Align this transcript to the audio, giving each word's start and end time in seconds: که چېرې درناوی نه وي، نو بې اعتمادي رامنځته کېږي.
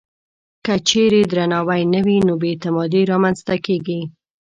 که 0.65 0.73
چېرې 0.87 1.21
درناوی 1.31 1.81
نه 1.93 2.01
وي، 2.05 2.17
نو 2.27 2.33
بې 2.41 2.49
اعتمادي 2.53 3.01
رامنځته 3.11 3.55
کېږي. 3.65 4.01